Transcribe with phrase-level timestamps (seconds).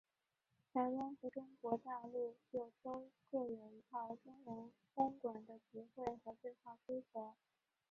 [0.73, 7.35] 台湾和中国大陆就都各有一套中文空管的词汇和对话规则。